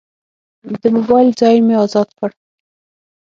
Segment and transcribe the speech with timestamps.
[0.81, 2.29] د موبایل ځای مې ازاد کړ.